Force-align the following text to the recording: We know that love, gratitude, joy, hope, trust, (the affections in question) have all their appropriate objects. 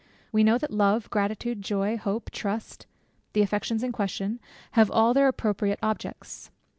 We 0.31 0.43
know 0.43 0.57
that 0.57 0.71
love, 0.73 1.11
gratitude, 1.11 1.61
joy, 1.61 1.95
hope, 1.95 2.31
trust, 2.31 2.87
(the 3.33 3.43
affections 3.43 3.83
in 3.83 3.91
question) 3.91 4.39
have 4.71 4.89
all 4.89 5.13
their 5.13 5.27
appropriate 5.27 5.77
objects. 5.83 6.49